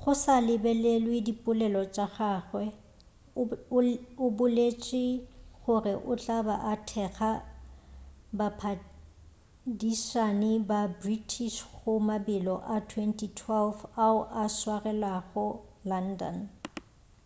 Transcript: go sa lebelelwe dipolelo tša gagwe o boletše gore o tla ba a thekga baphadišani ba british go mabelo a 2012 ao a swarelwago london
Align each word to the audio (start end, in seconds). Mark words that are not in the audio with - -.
go 0.00 0.10
sa 0.24 0.34
lebelelwe 0.46 1.18
dipolelo 1.26 1.82
tša 1.94 2.06
gagwe 2.16 2.64
o 4.24 4.26
boletše 4.36 5.02
gore 5.62 5.92
o 6.10 6.12
tla 6.22 6.38
ba 6.46 6.56
a 6.72 6.74
thekga 6.88 7.30
baphadišani 8.38 10.52
ba 10.68 10.80
british 11.00 11.56
go 11.76 11.92
mabelo 12.08 12.54
a 12.74 12.76
2012 12.90 13.80
ao 14.06 14.18
a 14.42 14.44
swarelwago 14.58 15.46
london 15.90 16.36